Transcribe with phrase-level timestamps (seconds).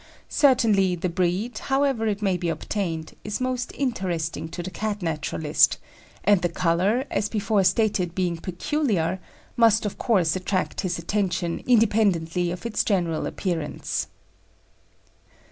[0.29, 5.77] Certainly, the breed, however it may be obtained, is most interesting to the Cat naturalist,
[6.23, 9.19] and the colour, as before stated, being peculiar,
[9.55, 14.07] must of course attract his attention independently of its general appearance.